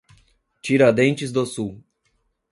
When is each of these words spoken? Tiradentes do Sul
Tiradentes 0.63 1.31
do 1.31 1.45
Sul 1.45 1.79